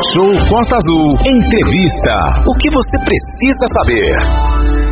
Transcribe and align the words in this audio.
Talk 0.00 0.16
Show 0.16 0.32
Costa 0.48 0.76
Azul. 0.80 1.12
Entrevista. 1.28 2.14
O 2.48 2.52
que 2.56 2.72
você 2.72 2.96
precisa 3.04 3.66
saber? 3.76 4.08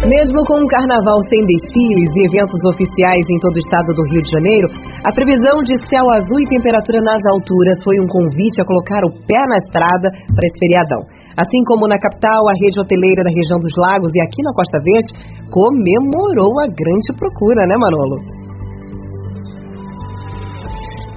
Mesmo 0.05 0.45
com 0.45 0.61
um 0.61 0.69
carnaval 0.69 1.19
sem 1.33 1.41
desfiles 1.49 2.13
e 2.13 2.29
eventos 2.29 2.61
oficiais 2.69 3.25
em 3.25 3.39
todo 3.41 3.57
o 3.57 3.65
estado 3.65 3.89
do 3.97 4.05
Rio 4.13 4.23
de 4.23 4.31
Janeiro, 4.31 4.69
a 5.05 5.11
previsão 5.13 5.65
de 5.65 5.81
céu 5.89 6.05
azul 6.13 6.39
e 6.45 6.53
temperatura 6.53 7.01
nas 7.01 7.23
alturas 7.25 7.83
foi 7.83 7.97
um 7.99 8.07
convite 8.07 8.61
a 8.61 8.69
colocar 8.69 9.01
o 9.09 9.15
pé 9.25 9.41
na 9.49 9.57
estrada 9.57 10.09
para 10.13 10.45
esse 10.45 10.59
feriadão. 10.61 11.03
Assim 11.41 11.65
como 11.65 11.89
na 11.89 11.99
capital, 11.99 12.45
a 12.45 12.55
rede 12.61 12.79
hoteleira 12.79 13.25
da 13.25 13.33
região 13.33 13.59
dos 13.59 13.73
lagos 13.81 14.13
e 14.13 14.21
aqui 14.21 14.41
na 14.45 14.53
Costa 14.53 14.79
Verde 14.85 15.09
comemorou 15.49 16.53
a 16.61 16.69
grande 16.69 17.11
procura, 17.17 17.65
né, 17.65 17.77
Manolo? 17.81 18.48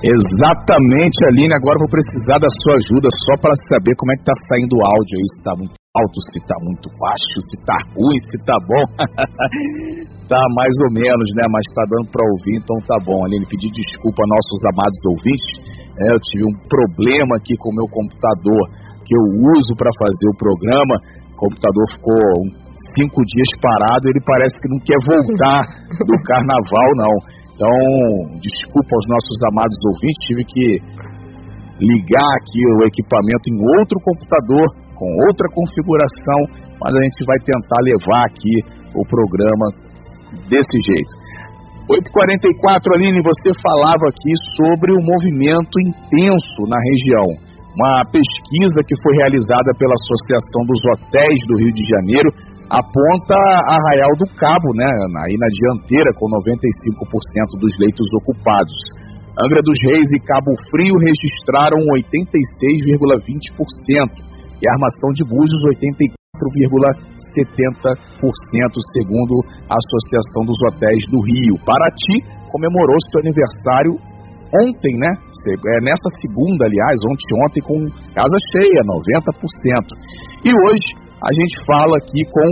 Exatamente, 0.02 1.14
Aline. 1.30 1.54
Agora 1.54 1.78
vou 1.78 1.94
precisar 1.94 2.42
da 2.42 2.50
sua 2.50 2.74
ajuda 2.82 3.06
só 3.30 3.38
para 3.38 3.54
saber 3.70 3.94
como 3.94 4.12
é 4.12 4.16
que 4.18 4.26
tá 4.26 4.34
saindo 4.50 4.74
o 4.74 4.82
áudio 4.82 5.14
aí, 5.14 5.28
se 5.38 5.44
tá 5.46 5.54
muito 5.54 5.78
alto, 5.78 6.18
se 6.34 6.40
tá 6.50 6.58
muito 6.66 6.88
baixo, 6.98 7.38
se 7.46 7.56
tá 7.70 7.78
ruim, 7.94 8.18
se 8.18 8.38
tá 8.42 8.58
bom. 8.66 8.84
tá 10.26 10.42
mais 10.58 10.76
ou 10.88 10.92
menos, 10.98 11.28
né? 11.38 11.46
Mas 11.54 11.66
tá 11.78 11.86
dando 11.86 12.10
para 12.10 12.26
ouvir, 12.34 12.58
então 12.58 12.78
tá 12.90 12.98
bom. 13.06 13.22
Aline, 13.30 13.46
pedir 13.46 13.70
desculpa 13.70 14.26
aos 14.26 14.32
nossos 14.34 14.60
amados 14.74 15.00
ouvintes. 15.06 15.48
É, 16.02 16.18
eu 16.18 16.20
tive 16.34 16.50
um 16.50 16.56
problema 16.66 17.38
aqui 17.38 17.54
com 17.62 17.70
o 17.70 17.78
meu 17.78 17.86
computador 17.94 18.62
que 19.06 19.14
eu 19.14 19.26
uso 19.54 19.78
para 19.78 19.94
fazer 20.02 20.28
o 20.34 20.40
programa. 20.42 20.96
O 21.38 21.46
computador 21.46 21.86
ficou 21.94 22.26
cinco 22.98 23.22
dias 23.22 23.52
parado, 23.62 24.10
ele 24.10 24.22
parece 24.26 24.56
que 24.58 24.72
não 24.74 24.82
quer 24.82 24.98
voltar 25.06 25.62
do 25.94 26.16
carnaval, 26.26 26.90
não. 26.98 27.14
Então, 27.62 28.42
desculpa 28.42 28.90
aos 28.90 29.06
nossos 29.06 29.38
amados 29.54 29.78
ouvintes, 29.94 30.26
tive 30.26 30.42
que 30.50 30.66
ligar 31.78 32.32
aqui 32.42 32.58
o 32.58 32.90
equipamento 32.90 33.46
em 33.54 33.58
outro 33.78 34.02
computador, 34.02 34.66
com 34.98 35.06
outra 35.30 35.46
configuração, 35.54 36.42
mas 36.82 36.90
a 36.90 37.02
gente 37.06 37.22
vai 37.22 37.38
tentar 37.46 37.78
levar 37.86 38.26
aqui 38.26 38.66
o 38.98 39.06
programa 39.06 39.66
desse 40.50 40.74
jeito. 40.74 41.14
8h44, 41.86 42.98
Aline, 42.98 43.22
você 43.22 43.54
falava 43.62 44.10
aqui 44.10 44.34
sobre 44.58 44.98
o 44.98 45.06
movimento 45.06 45.78
intenso 45.86 46.66
na 46.66 46.82
região. 46.82 47.30
Uma 47.78 48.10
pesquisa 48.10 48.82
que 48.90 48.98
foi 49.06 49.14
realizada 49.22 49.70
pela 49.78 49.94
Associação 50.02 50.66
dos 50.66 50.82
Hotéis 50.98 51.40
do 51.46 51.62
Rio 51.62 51.74
de 51.78 51.86
Janeiro 51.86 52.30
aponta 52.72 53.36
Arraial 53.68 54.16
do 54.16 54.24
Cabo, 54.40 54.72
né, 54.80 54.88
aí 55.28 55.36
na 55.36 55.52
dianteira, 55.52 56.08
com 56.16 56.32
95% 56.32 57.60
dos 57.60 57.76
leitos 57.84 58.08
ocupados. 58.24 58.80
Angra 59.44 59.60
dos 59.60 59.76
Reis 59.92 60.08
e 60.16 60.24
Cabo 60.24 60.56
Frio 60.72 60.96
registraram 60.96 61.84
86,20% 62.00 64.24
e 64.64 64.72
Armação 64.72 65.12
de 65.12 65.28
Búzios 65.28 65.60
84,70%, 65.76 66.16
segundo 68.96 69.36
a 69.68 69.76
Associação 69.76 70.48
dos 70.48 70.56
Hotéis 70.68 71.04
do 71.12 71.20
Rio. 71.28 71.60
Paraty 71.66 72.24
comemorou 72.52 72.96
seu 73.12 73.20
aniversário 73.20 74.00
ontem, 74.52 75.00
né? 75.00 75.16
É 75.16 75.80
nessa 75.84 76.12
segunda, 76.20 76.68
aliás, 76.68 77.00
ontem, 77.08 77.32
ontem 77.48 77.64
com 77.64 77.88
casa 78.12 78.36
cheia, 78.52 78.84
90%. 78.84 79.96
E 80.44 80.52
hoje 80.52 81.00
a 81.22 81.30
gente 81.30 81.54
fala 81.70 81.94
aqui 82.02 82.22
com 82.34 82.48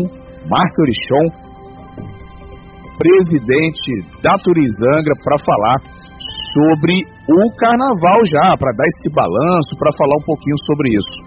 Marco 0.45 0.78
Orichon, 0.86 1.25
presidente 3.02 3.89
da 4.22 4.38
Turizangra, 4.45 5.16
para 5.26 5.38
falar 5.42 5.78
sobre 6.53 6.94
o 7.02 7.42
carnaval 7.58 8.20
já, 8.30 8.53
para 8.58 8.70
dar 8.78 8.86
esse 8.86 9.09
balanço, 9.09 9.73
para 9.73 9.89
falar 9.98 10.17
um 10.22 10.26
pouquinho 10.26 10.59
sobre 10.70 10.88
isso. 10.94 11.17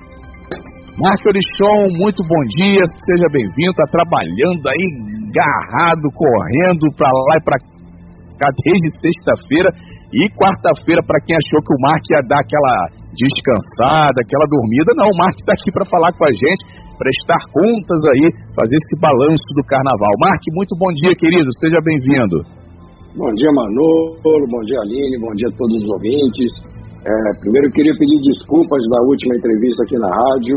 Marco 0.94 1.26
Orichon, 1.34 1.90
muito 1.98 2.22
bom 2.22 2.42
dia, 2.54 2.82
seja 2.86 3.26
bem-vindo, 3.34 3.74
está 3.74 3.90
trabalhando 3.90 4.62
aí, 4.70 4.86
agarrado, 5.34 6.06
correndo 6.14 6.86
para 6.94 7.10
lá 7.10 7.34
e 7.40 7.42
para 7.42 7.58
cá 8.38 8.48
desde 8.62 8.86
sexta-feira 9.02 9.70
e 10.14 10.30
quarta-feira, 10.38 11.02
para 11.02 11.18
quem 11.27 11.34
achou 11.34 11.58
que 11.58 11.74
o 11.74 11.80
Marco 11.83 12.06
ia 12.06 12.22
dar 12.22 12.38
aquela 12.38 13.02
descansada, 13.18 14.20
aquela 14.22 14.46
dormida, 14.46 14.94
não, 14.94 15.11
o 15.11 15.18
Marco 15.18 15.42
está 15.42 15.52
aqui 15.58 15.72
para 15.74 15.90
falar 15.90 16.12
com 16.14 16.22
a 16.22 16.33
gente 16.33 16.92
prestar 17.02 17.42
contas 17.51 18.01
aí, 18.14 18.24
fazer 18.55 18.77
esse 18.79 18.95
balanço 19.02 19.48
do 19.58 19.63
carnaval. 19.67 20.14
Marque, 20.23 20.55
muito 20.55 20.79
bom 20.79 20.90
dia, 21.02 21.11
querido, 21.18 21.51
seja 21.58 21.83
bem-vindo. 21.83 22.39
Bom 23.18 23.30
dia, 23.35 23.51
Manolo, 23.51 24.17
bom 24.23 24.63
dia, 24.70 24.79
Aline, 24.86 25.18
bom 25.18 25.35
dia 25.35 25.51
a 25.51 25.57
todos 25.58 25.83
os 25.83 25.89
ouvintes. 25.98 26.51
É, 27.02 27.12
primeiro, 27.42 27.67
eu 27.67 27.74
queria 27.74 27.92
pedir 27.98 28.23
desculpas 28.23 28.79
da 28.86 29.02
última 29.11 29.35
entrevista 29.35 29.83
aqui 29.83 29.98
na 29.98 30.07
rádio. 30.07 30.57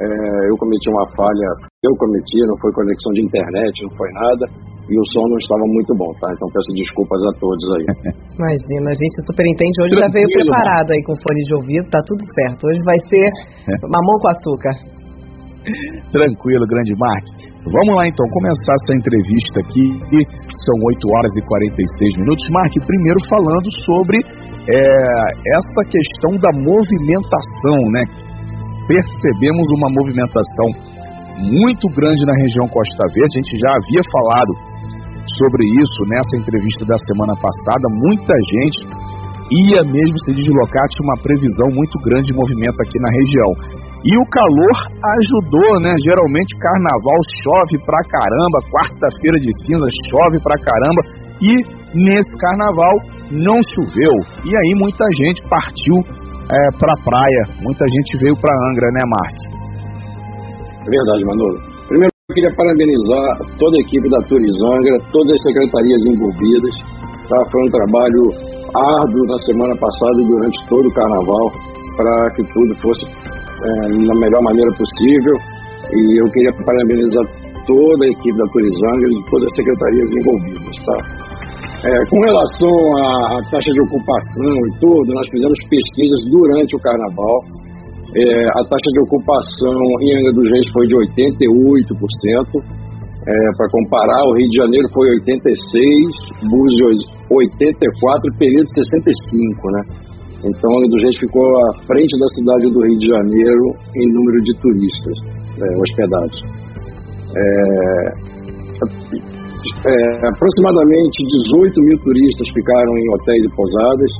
É, 0.00 0.04
eu 0.48 0.56
cometi 0.56 0.88
uma 0.88 1.04
falha, 1.12 1.48
eu 1.84 1.92
cometi, 2.00 2.40
não 2.48 2.56
foi 2.56 2.72
conexão 2.72 3.12
de 3.12 3.20
internet, 3.28 3.76
não 3.84 3.92
foi 3.92 4.10
nada 4.16 4.72
e 4.88 4.94
o 4.98 5.04
som 5.14 5.24
não 5.30 5.38
estava 5.38 5.62
muito 5.68 5.92
bom, 5.94 6.10
tá? 6.18 6.26
Então 6.34 6.48
peço 6.50 6.70
desculpas 6.74 7.20
a 7.22 7.32
todos 7.38 7.64
aí. 7.76 7.86
Imagina, 8.40 8.90
a 8.90 8.96
gente 8.98 9.16
superintende 9.30 9.76
hoje 9.84 9.94
Tranquilo, 9.94 10.02
já 10.02 10.10
veio 10.10 10.28
preparado 10.32 10.88
aí 10.90 11.00
com 11.06 11.14
fone 11.22 11.42
de 11.46 11.54
ouvido, 11.54 11.86
tá 11.92 12.00
tudo 12.02 12.22
certo. 12.34 12.60
Hoje 12.66 12.80
vai 12.82 12.98
ser 13.06 13.26
mamão 13.86 14.16
com 14.18 14.28
açúcar. 14.28 14.74
Tranquilo, 16.10 16.66
grande 16.66 16.92
Mark. 16.98 17.24
Vamos 17.62 17.94
lá 17.94 18.06
então, 18.08 18.26
começar 18.34 18.74
essa 18.74 18.94
entrevista 18.98 19.62
aqui. 19.62 19.86
São 20.66 20.76
8 20.90 20.98
horas 21.14 21.32
e 21.38 21.42
46 21.46 22.18
minutos. 22.18 22.42
Mark, 22.50 22.74
primeiro 22.82 23.20
falando 23.30 23.68
sobre 23.86 24.18
é, 24.18 24.78
essa 25.54 25.82
questão 25.86 26.34
da 26.42 26.50
movimentação, 26.58 27.78
né? 27.94 28.02
Percebemos 28.90 29.66
uma 29.78 29.88
movimentação 29.94 30.68
muito 31.38 31.86
grande 31.94 32.26
na 32.26 32.34
região 32.34 32.66
Costa 32.66 33.06
Verde. 33.14 33.30
A 33.30 33.38
gente 33.38 33.54
já 33.62 33.70
havia 33.78 34.02
falado 34.10 34.52
sobre 35.38 35.62
isso 35.62 36.00
nessa 36.10 36.34
entrevista 36.42 36.84
da 36.84 36.98
semana 37.06 37.34
passada. 37.38 37.86
Muita 38.02 38.34
gente 38.58 38.80
ia 39.70 39.80
mesmo 39.86 40.18
se 40.26 40.34
deslocar, 40.34 40.82
tinha 40.90 41.06
uma 41.06 41.22
previsão 41.22 41.68
muito 41.70 41.96
grande 42.02 42.26
de 42.26 42.34
movimento 42.34 42.78
aqui 42.82 42.98
na 42.98 43.10
região. 43.14 43.91
E 44.02 44.10
o 44.18 44.24
calor 44.34 44.76
ajudou, 45.14 45.78
né? 45.78 45.94
Geralmente 46.02 46.58
carnaval 46.58 47.20
chove 47.38 47.78
pra 47.86 48.02
caramba, 48.10 48.58
quarta-feira 48.66 49.38
de 49.38 49.50
cinza 49.62 49.86
chove 50.10 50.42
pra 50.42 50.58
caramba 50.58 51.02
e 51.38 51.52
nesse 51.94 52.34
carnaval 52.34 52.94
não 53.30 53.62
choveu. 53.62 54.14
E 54.42 54.50
aí 54.50 54.72
muita 54.74 55.06
gente 55.22 55.38
partiu 55.46 56.02
é, 56.50 56.58
pra 56.82 56.98
praia, 57.06 57.42
muita 57.62 57.86
gente 57.86 58.18
veio 58.18 58.34
pra 58.42 58.50
Angra, 58.66 58.90
né, 58.90 59.02
Mark? 59.06 59.38
É 60.82 60.90
verdade, 60.90 61.22
Manolo. 61.22 61.58
Primeiro 61.86 62.10
eu 62.26 62.34
queria 62.34 62.54
parabenizar 62.58 63.54
toda 63.54 63.76
a 63.78 63.82
equipe 63.86 64.10
da 64.10 64.18
Turizangra, 64.26 64.98
todas 65.14 65.30
as 65.30 65.42
secretarias 65.46 66.02
envolvidas. 66.10 66.74
Tá? 67.30 67.38
Foi 67.54 67.60
um 67.62 67.70
trabalho 67.70 68.22
árduo 68.74 69.22
na 69.30 69.38
semana 69.46 69.74
passada 69.78 70.16
e 70.18 70.26
durante 70.26 70.58
todo 70.66 70.86
o 70.90 70.94
carnaval 70.94 71.46
para 71.96 72.34
que 72.34 72.42
tudo 72.50 72.74
fosse 72.82 73.04
na 73.62 74.14
melhor 74.18 74.42
maneira 74.42 74.70
possível. 74.76 75.36
E 75.92 76.20
eu 76.20 76.26
queria 76.32 76.52
parabenizar 76.64 77.24
toda 77.66 78.04
a 78.04 78.10
equipe 78.10 78.36
da 78.38 78.46
Turizanga 78.50 79.06
e 79.06 79.30
todas 79.30 79.46
as 79.46 79.54
secretarias 79.56 80.08
envolvidas. 80.10 80.76
Tá? 80.86 80.98
É, 81.82 81.90
com 82.08 82.20
relação 82.22 82.74
à, 82.94 83.42
taxa 83.50 83.70
de 83.74 83.80
ocupação 83.82 84.54
e 84.54 84.70
tudo, 84.78 85.08
nós 85.14 85.26
fizemos 85.30 85.58
pesquisas 85.66 86.20
durante 86.30 86.76
o 86.76 86.80
carnaval. 86.80 87.38
É, 88.14 88.22
a 88.54 88.62
taxa 88.70 88.90
de 88.94 89.00
ocupação 89.02 89.74
em 90.00 90.14
Angra 90.14 90.32
dos 90.32 90.46
Reis 90.46 90.68
foi 90.72 90.86
de 90.86 90.94
88%. 90.94 92.82
É, 93.22 93.34
Para 93.56 93.68
comparar, 93.70 94.22
o 94.26 94.34
Rio 94.34 94.48
de 94.50 94.56
Janeiro 94.58 94.88
foi 94.94 95.06
86%, 95.22 96.50
Búzios 96.50 96.98
84%, 97.30 98.38
período 98.38 98.66
65%. 98.66 99.62
Né? 99.70 100.11
Então, 100.42 100.70
dos 100.90 101.02
Reis 101.02 101.16
ficou 101.18 101.46
à 101.46 101.86
frente 101.86 102.18
da 102.18 102.26
cidade 102.34 102.66
do 102.74 102.82
Rio 102.82 102.98
de 102.98 103.06
Janeiro 103.06 103.66
em 103.94 104.06
número 104.10 104.42
de 104.42 104.52
turistas 104.58 105.16
é, 105.62 105.66
hospedados. 105.78 106.38
É, 107.30 108.32
é, 109.86 109.94
aproximadamente 110.34 111.16
18 111.22 111.80
mil 111.86 111.98
turistas 112.02 112.46
ficaram 112.54 112.92
em 112.98 113.06
hotéis 113.14 113.44
e 113.46 113.50
pousadas, 113.54 114.10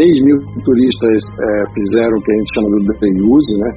é, 0.00 0.24
mil 0.24 0.38
turistas 0.64 1.20
é, 1.28 1.48
fizeram 1.76 2.16
o 2.16 2.22
que 2.24 2.32
a 2.32 2.36
gente 2.40 2.54
chama 2.54 2.68
de 2.72 2.88
day 3.00 3.16
use, 3.28 3.54
né? 3.60 3.70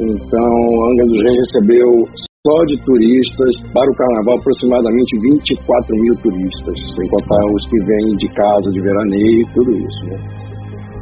Então, 0.00 0.52
Angra 0.88 1.04
dos 1.04 1.20
Reis 1.20 1.36
recebeu 1.36 2.08
só 2.40 2.64
de 2.64 2.76
turistas 2.88 3.52
para 3.74 3.84
o 3.84 3.94
carnaval 3.94 4.38
aproximadamente 4.40 5.18
24 5.20 5.96
mil 6.00 6.14
turistas, 6.24 6.76
sem 6.96 7.06
contar 7.12 7.44
os 7.52 7.62
que 7.68 7.76
vêm 7.84 8.16
de 8.16 8.28
casa, 8.32 8.70
de 8.72 8.80
veraneio, 8.80 9.44
tudo 9.52 9.76
isso. 9.76 10.00
Né? 10.08 10.39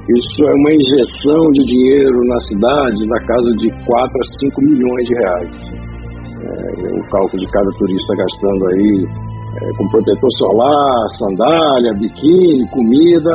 Isso 0.09 0.41
é 0.41 0.53
uma 0.57 0.73
injeção 0.73 1.53
de 1.53 1.63
dinheiro 1.69 2.19
na 2.25 2.41
cidade 2.49 2.97
na 3.13 3.21
casa 3.29 3.51
de 3.61 3.69
4 3.85 3.93
a 3.93 4.25
5 4.41 4.63
milhões 4.65 5.05
de 5.05 5.15
reais. 5.21 5.53
É, 6.49 6.97
o 6.97 7.03
cálculo 7.13 7.45
de 7.45 7.51
cada 7.53 7.69
turista 7.77 8.17
gastando 8.17 8.63
aí 8.73 9.05
é, 9.05 9.77
com 9.77 9.89
protetor 9.89 10.31
solar, 10.39 11.05
sandália, 11.21 11.93
biquíni, 12.01 12.65
comida. 12.73 13.35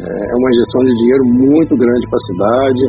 É, 0.00 0.08
é 0.08 0.34
uma 0.40 0.48
injeção 0.48 0.80
de 0.88 0.92
dinheiro 1.04 1.24
muito 1.36 1.76
grande 1.76 2.06
para 2.08 2.16
a 2.16 2.26
cidade. 2.32 2.82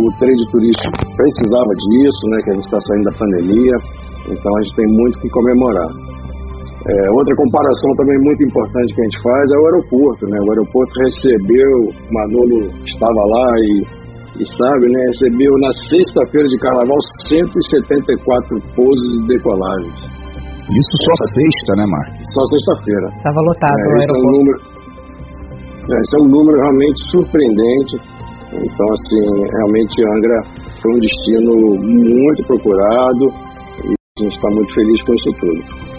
o 0.00 0.08
trade 0.16 0.44
turístico 0.50 0.96
precisava 1.20 1.72
disso, 1.76 2.22
né, 2.32 2.36
que 2.40 2.50
a 2.50 2.54
gente 2.54 2.64
está 2.64 2.80
saindo 2.80 3.04
da 3.04 3.18
pandemia, 3.20 3.76
então 4.32 4.56
a 4.56 4.62
gente 4.62 4.76
tem 4.76 4.88
muito 4.96 5.20
que 5.20 5.28
comemorar. 5.28 6.09
É, 6.90 7.06
outra 7.14 7.34
comparação 7.38 7.90
também 7.94 8.18
muito 8.26 8.42
importante 8.42 8.90
que 8.90 9.00
a 9.00 9.04
gente 9.04 9.22
faz 9.22 9.44
é 9.46 9.58
o 9.62 9.66
aeroporto, 9.70 10.22
né? 10.26 10.38
O 10.42 10.48
aeroporto 10.50 10.90
recebeu, 11.06 11.70
o 11.86 12.10
Manolo 12.10 12.66
estava 12.82 13.22
lá 13.30 13.46
e, 13.62 14.42
e 14.42 14.44
sabe, 14.58 14.90
né? 14.90 14.98
Recebeu 15.14 15.52
na 15.62 15.70
sexta-feira 15.86 16.48
de 16.50 16.58
carnaval 16.58 16.98
174 17.30 18.58
pousos 18.74 19.06
e 19.22 19.26
decolagens. 19.30 20.02
Isso 20.66 20.94
só 21.06 21.14
sexta, 21.30 21.70
né, 21.78 21.86
Marcos? 21.86 22.26
Só 22.34 22.42
sexta-feira. 22.58 23.06
Estava 23.22 23.38
lotado 23.38 23.78
é, 23.78 23.86
o 23.86 23.94
esse 23.94 24.10
é 24.10 24.14
um 24.14 24.18
aeroporto. 24.18 24.34
número, 24.34 24.58
é, 25.86 25.94
esse 25.94 26.14
é 26.14 26.18
um 26.18 26.28
número 26.30 26.56
realmente 26.58 26.98
surpreendente. 27.14 27.94
Então, 28.50 28.86
assim, 28.98 29.22
realmente 29.46 29.94
Angra 30.10 30.38
foi 30.82 30.90
um 30.90 30.98
destino 30.98 31.52
muito 32.18 32.42
procurado 32.50 33.24
e 33.86 33.94
a 33.94 34.22
gente 34.26 34.34
está 34.34 34.50
muito 34.50 34.74
feliz 34.74 34.98
com 35.06 35.14
isso 35.14 35.30
tudo. 35.38 35.89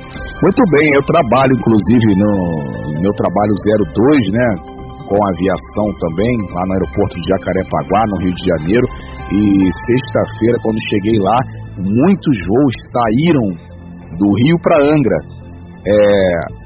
Muito 0.42 0.64
bem, 0.74 0.90
eu 0.98 1.06
trabalho 1.06 1.54
inclusive 1.54 2.18
no 2.18 2.98
meu 2.98 3.14
trabalho 3.14 3.54
02, 3.94 4.34
né, 4.34 4.48
com 5.06 5.14
aviação 5.14 5.86
também, 6.02 6.34
lá 6.50 6.66
no 6.66 6.74
aeroporto 6.74 7.14
de 7.14 7.30
Jacarepaguá, 7.30 8.02
no 8.10 8.18
Rio 8.26 8.34
de 8.34 8.46
Janeiro, 8.50 8.88
e 9.30 9.70
sexta-feira, 9.70 10.58
quando 10.66 10.82
cheguei 10.90 11.14
lá, 11.22 11.38
muitos 11.78 12.36
voos 12.42 12.74
saíram 12.90 13.54
do 14.18 14.28
Rio 14.34 14.58
para 14.64 14.82
Angra. 14.82 15.20
É, 15.86 16.62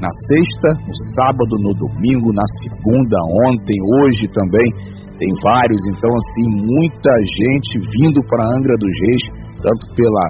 na 0.00 0.08
sexta, 0.32 0.88
no 0.88 0.96
sábado, 1.12 1.60
no 1.60 1.76
domingo, 1.76 2.32
na 2.32 2.48
segunda, 2.64 3.20
ontem, 3.52 3.76
hoje 4.00 4.32
também, 4.32 4.96
tem 5.20 5.28
vários, 5.44 5.80
então 5.92 6.08
assim, 6.08 6.46
muita 6.56 7.12
gente 7.36 7.84
vindo 8.00 8.24
para 8.24 8.48
Angra 8.56 8.72
dos 8.80 8.94
Reis, 9.04 9.24
tanto 9.60 9.92
pela 9.92 10.24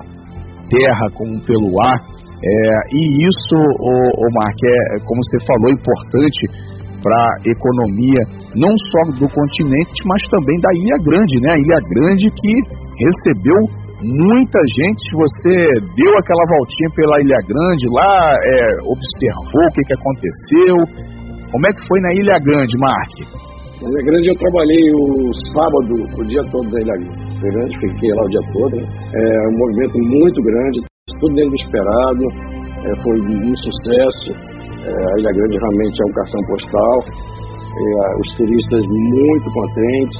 terra 0.66 1.06
como 1.14 1.38
pelo 1.46 1.70
ar, 1.86 2.09
é, 2.40 2.96
e 2.96 3.00
isso, 3.20 3.56
o, 3.56 3.92
o 3.92 4.26
Mark, 4.32 4.60
é, 4.64 4.98
como 5.04 5.20
você 5.24 5.38
falou, 5.44 5.68
importante 5.72 6.70
para 7.02 7.16
a 7.16 7.36
economia, 7.44 8.22
não 8.56 8.72
só 8.92 9.00
do 9.16 9.28
continente, 9.28 10.00
mas 10.04 10.22
também 10.28 10.56
da 10.60 10.72
Ilha 10.72 10.98
Grande, 11.04 11.34
né? 11.40 11.52
A 11.52 11.58
Ilha 11.58 11.80
Grande 11.92 12.28
que 12.32 12.52
recebeu 13.04 13.60
muita 14.00 14.58
gente. 14.76 15.04
Você 15.16 15.52
deu 15.96 16.12
aquela 16.16 16.44
voltinha 16.56 16.88
pela 16.96 17.20
Ilha 17.20 17.40
Grande 17.44 17.84
lá, 17.92 18.36
é, 18.36 18.56
observou 18.88 19.64
o 19.68 19.72
que, 19.72 19.82
que 19.84 19.94
aconteceu. 19.94 20.76
Como 21.52 21.66
é 21.66 21.72
que 21.72 21.86
foi 21.88 22.00
na 22.00 22.12
Ilha 22.12 22.38
Grande, 22.40 22.76
Mark? 22.78 23.14
Na 23.80 23.88
Ilha 23.88 24.04
Grande 24.04 24.28
eu 24.28 24.36
trabalhei 24.36 24.84
o 24.92 25.34
sábado, 25.52 25.92
o 26.16 26.22
dia 26.28 26.44
todo 26.52 26.68
da 26.70 26.80
Ilha 26.80 26.96
Grande, 27.40 27.72
fiquei 27.80 28.10
lá 28.16 28.22
o 28.24 28.28
dia 28.28 28.44
todo. 28.52 28.76
Né? 28.76 28.84
É 29.12 29.48
um 29.48 29.56
movimento 29.56 29.96
muito 30.08 30.40
grande, 30.40 30.89
tudo 31.20 31.34
dentro 31.36 31.50
do 31.50 31.60
esperado, 31.60 32.24
é, 32.80 32.90
foi 33.04 33.16
um 33.20 33.56
sucesso. 33.56 34.30
É, 34.80 34.90
a 34.90 35.18
Ilha 35.20 35.32
Grande 35.36 35.56
realmente 35.60 35.96
é 36.00 36.06
um 36.08 36.14
cartão 36.16 36.40
postal. 36.48 36.96
É, 37.70 37.86
os 38.20 38.28
turistas 38.36 38.82
muito 38.88 39.46
contentes. 39.52 40.18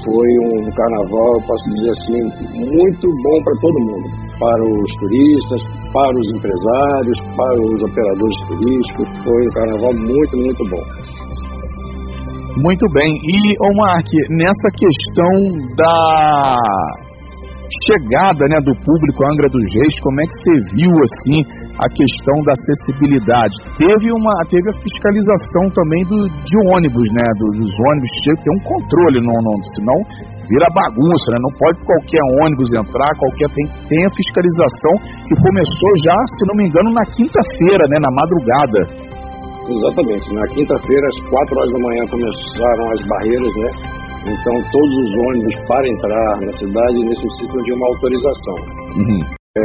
Foi 0.00 0.28
um 0.48 0.70
carnaval, 0.72 1.32
posso 1.46 1.64
dizer 1.76 1.90
assim, 1.90 2.22
muito 2.56 3.06
bom 3.22 3.36
para 3.44 3.54
todo 3.60 3.76
mundo. 3.90 4.06
Para 4.38 4.62
os 4.64 4.90
turistas, 4.96 5.62
para 5.92 6.16
os 6.16 6.26
empresários, 6.34 7.18
para 7.36 7.60
os 7.60 7.82
operadores 7.82 8.38
turísticos. 8.48 9.08
Foi 9.24 9.42
um 9.42 9.52
carnaval 9.52 9.92
muito, 9.92 10.36
muito 10.38 10.64
bom. 10.70 10.84
Muito 12.62 12.86
bem. 12.92 13.12
E, 13.12 13.54
ô 13.60 13.76
Mark, 13.76 14.08
nessa 14.30 14.68
questão 14.72 15.74
da 15.76 16.56
chegada 17.86 18.42
né, 18.50 18.58
do 18.66 18.74
público 18.82 19.18
à 19.22 19.26
Angra 19.32 19.48
dos 19.50 19.66
Reis, 19.74 19.94
como 20.02 20.20
é 20.20 20.24
que 20.26 20.36
você 20.38 20.54
viu 20.74 20.90
assim 20.90 21.38
a 21.78 21.88
questão 21.90 22.36
da 22.44 22.52
acessibilidade? 22.52 23.54
Teve 23.78 24.10
uma 24.12 24.34
teve 24.50 24.66
a 24.68 24.76
fiscalização 24.78 25.64
também 25.72 26.02
do, 26.06 26.18
de 26.44 26.56
ônibus, 26.74 27.06
né? 27.14 27.26
Dos 27.38 27.72
ônibus 27.90 28.10
que 28.10 28.34
ter 28.42 28.52
um 28.52 28.62
controle, 28.66 29.18
não, 29.22 29.38
não, 29.44 29.56
senão 29.74 29.98
vira 30.50 30.66
bagunça, 30.74 31.26
né? 31.30 31.38
Não 31.38 31.54
pode 31.54 31.78
qualquer 31.86 32.22
ônibus 32.42 32.68
entrar, 32.74 33.10
qualquer 33.16 33.48
tem, 33.54 33.66
tem 33.86 34.02
a 34.02 34.10
fiscalização 34.10 34.94
que 35.30 35.34
começou 35.38 35.92
já, 36.02 36.18
se 36.34 36.42
não 36.50 36.54
me 36.58 36.64
engano, 36.66 36.90
na 36.90 37.06
quinta-feira, 37.06 37.84
né? 37.86 37.96
Na 38.02 38.10
madrugada. 38.10 38.80
Exatamente. 39.70 40.26
Na 40.34 40.46
quinta-feira, 40.50 41.04
às 41.06 41.18
4 41.22 41.58
horas 41.58 41.70
da 41.70 41.78
manhã, 41.78 42.02
começaram 42.10 42.84
as 42.90 43.00
barreiras, 43.06 43.54
né? 43.62 43.99
Então, 44.20 44.52
todos 44.52 44.94
os 45.00 45.10
ônibus 45.32 45.54
para 45.66 45.88
entrar 45.88 46.40
na 46.44 46.52
cidade 46.52 46.98
necessitam 47.08 47.62
de 47.64 47.72
uma 47.72 47.86
autorização. 47.88 48.56
Uhum. 49.00 49.20
É, 49.56 49.62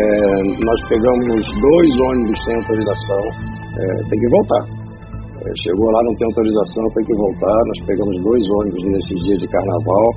nós 0.64 0.80
pegamos 0.88 1.28
dois 1.60 1.92
ônibus 2.08 2.40
sem 2.46 2.56
autorização, 2.56 3.24
é, 3.76 4.10
tem 4.10 4.20
que 4.20 4.30
voltar. 4.32 4.64
É, 5.44 5.52
chegou 5.62 5.92
lá, 5.92 6.00
não 6.08 6.16
tem 6.16 6.28
autorização, 6.28 6.84
tem 6.96 7.06
que 7.06 7.16
voltar. 7.20 7.60
Nós 7.68 7.86
pegamos 7.86 8.16
dois 8.24 8.44
ônibus 8.64 8.84
nesses 8.96 9.18
dias 9.28 9.40
de 9.44 9.48
carnaval, 9.48 10.08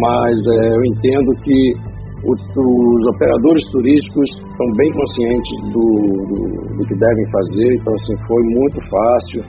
mas 0.00 0.34
é, 0.34 0.68
eu 0.72 0.82
entendo 0.86 1.30
que 1.44 1.76
o, 2.24 2.32
os 2.32 3.06
operadores 3.12 3.62
turísticos 3.72 4.28
estão 4.40 4.68
bem 4.80 4.90
conscientes 4.90 5.56
do, 5.68 5.86
do, 6.32 6.38
do 6.80 6.82
que 6.88 6.96
devem 6.96 7.26
fazer, 7.30 7.74
então 7.76 7.92
assim, 7.92 8.16
foi 8.26 8.42
muito 8.56 8.78
fácil, 8.88 9.44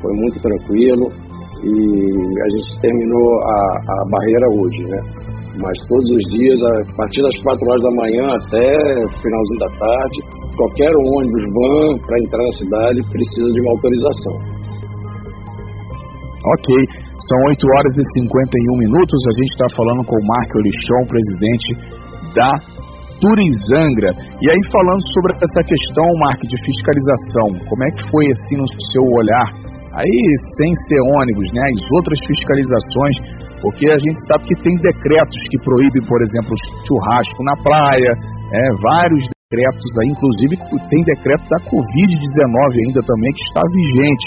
foi 0.00 0.12
muito 0.16 0.40
tranquilo 0.40 1.25
e 1.66 2.42
a 2.42 2.48
gente 2.54 2.80
terminou 2.80 3.28
a, 3.42 3.58
a 3.82 3.96
barreira 4.10 4.46
hoje, 4.54 4.82
né? 4.86 5.00
Mas 5.56 5.72
todos 5.88 6.08
os 6.10 6.24
dias, 6.36 6.58
a 6.60 6.96
partir 6.96 7.22
das 7.22 7.36
4 7.42 7.64
horas 7.64 7.82
da 7.82 7.92
manhã 7.96 8.24
até 8.28 8.66
finalzinho 9.24 9.60
da 9.64 9.70
tarde, 9.80 10.18
qualquer 10.52 10.92
ônibus, 11.16 11.44
van 11.48 11.96
para 12.04 12.16
entrar 12.22 12.44
na 12.44 12.54
cidade 12.60 12.98
precisa 13.08 13.48
de 13.52 13.60
uma 13.64 13.72
autorização. 13.72 14.34
Ok, 16.46 16.68
são 17.26 17.38
8 17.48 17.58
horas 17.58 17.92
e 17.98 18.04
51 18.20 18.78
minutos. 18.78 19.18
A 19.26 19.34
gente 19.34 19.52
está 19.56 19.66
falando 19.74 20.04
com 20.04 20.14
o 20.14 20.26
Marco 20.28 20.60
Lixon, 20.60 21.02
presidente 21.08 21.68
da 22.36 22.52
Turizangra. 23.18 24.12
E 24.38 24.46
aí, 24.46 24.60
falando 24.70 25.02
sobre 25.16 25.32
essa 25.40 25.62
questão, 25.64 26.06
Mark, 26.20 26.40
de 26.44 26.56
fiscalização, 26.68 27.48
como 27.64 27.82
é 27.82 27.90
que 27.96 28.10
foi 28.12 28.24
assim 28.28 28.56
no 28.60 28.68
seu 28.92 29.04
olhar? 29.16 29.65
Aí, 29.96 30.20
sem 30.60 30.70
ser 30.84 31.00
ônibus, 31.16 31.48
né? 31.56 31.64
As 31.72 31.88
outras 31.96 32.20
fiscalizações, 32.28 33.16
porque 33.64 33.88
a 33.88 33.96
gente 33.96 34.20
sabe 34.28 34.44
que 34.44 34.56
tem 34.60 34.76
decretos 34.76 35.40
que 35.48 35.56
proíbem, 35.64 36.04
por 36.04 36.20
exemplo, 36.20 36.52
churrasco 36.84 37.40
na 37.40 37.56
praia, 37.64 38.12
é, 38.12 38.60
vários 38.76 39.24
decretos 39.48 39.90
aí, 40.04 40.08
inclusive 40.12 40.52
tem 40.92 41.00
decreto 41.00 41.48
da 41.48 41.60
Covid-19 41.64 42.60
ainda 42.76 43.00
também 43.08 43.32
que 43.32 43.44
está 43.48 43.62
vigente. 43.72 44.26